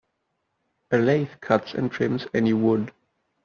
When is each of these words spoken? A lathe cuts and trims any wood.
A 0.89 0.97
lathe 0.97 1.39
cuts 1.41 1.75
and 1.75 1.91
trims 1.91 2.25
any 2.33 2.53
wood. 2.53 2.91